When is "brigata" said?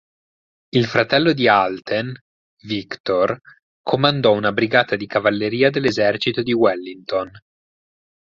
4.51-4.95